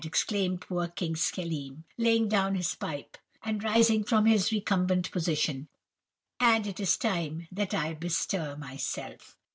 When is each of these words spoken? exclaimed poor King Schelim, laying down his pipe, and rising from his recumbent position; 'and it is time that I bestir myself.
exclaimed 0.03 0.59
poor 0.61 0.87
King 0.87 1.13
Schelim, 1.13 1.83
laying 1.95 2.27
down 2.27 2.55
his 2.55 2.73
pipe, 2.73 3.19
and 3.43 3.63
rising 3.63 4.03
from 4.03 4.25
his 4.25 4.51
recumbent 4.51 5.11
position; 5.11 5.67
'and 6.39 6.65
it 6.65 6.79
is 6.79 6.97
time 6.97 7.47
that 7.51 7.75
I 7.75 7.93
bestir 7.93 8.55
myself. 8.57 9.37